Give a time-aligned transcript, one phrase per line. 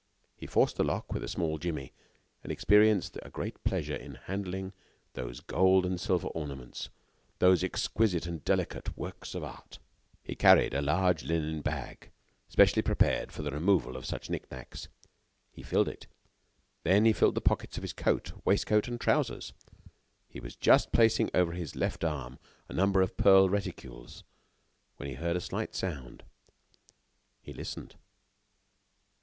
[0.35, 1.93] He forced the lock with a small jimmy,
[2.41, 4.73] and experienced a great pleasure in handling
[5.13, 6.89] those gold and silver ornaments,
[7.37, 9.77] those exquisite and delicate works of art.
[10.23, 12.09] He carried a large linen bag,
[12.49, 14.87] specially prepared for the removal of such knick knacks.
[15.51, 16.07] He filled it.
[16.81, 19.53] Then he filled the pockets of his coat, waistcoat and trousers.
[19.83, 19.91] And
[20.29, 24.23] he was just placing over his left arm a number of pearl reticules
[24.97, 26.23] when he heard a slight sound.
[27.43, 27.97] He listened.